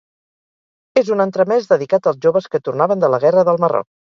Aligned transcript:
És 1.01 1.11
un 1.17 1.21
entremés 1.27 1.69
dedicat 1.73 2.11
als 2.13 2.19
joves 2.27 2.51
que 2.55 2.65
tornaven 2.69 3.05
de 3.05 3.15
la 3.17 3.21
Guerra 3.27 3.49
del 3.53 3.63
Marroc. 3.67 3.89